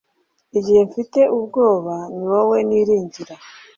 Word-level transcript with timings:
Igihe 0.57 0.81
mfite 0.89 1.21
ubwoba 1.37 1.95
ni 2.15 2.25
wowe 2.31 2.57
niringira 2.67 3.35